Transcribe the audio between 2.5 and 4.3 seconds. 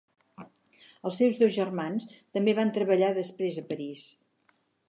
van treballar després a París.